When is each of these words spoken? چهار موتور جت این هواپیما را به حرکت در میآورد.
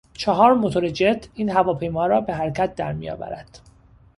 چهار 0.13 0.53
موتور 0.53 0.89
جت 0.89 1.27
این 1.33 1.49
هواپیما 1.49 2.05
را 2.05 2.21
به 2.21 2.33
حرکت 2.35 2.75
در 2.75 2.93
میآورد. 2.93 3.61